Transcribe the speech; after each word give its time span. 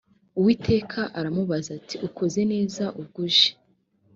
uwiteka 0.39 1.01
aramubaza 1.19 1.69
ati 1.79 1.95
ukoze 2.07 2.41
neza 2.51 2.83
ubwo 2.99 3.17
uje 3.27 3.49